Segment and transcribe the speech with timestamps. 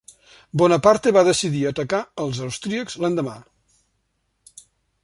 [0.61, 3.39] Bonaparte va decidir atacar els austríacs l'endemà.